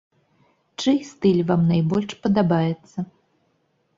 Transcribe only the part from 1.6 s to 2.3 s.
найбольш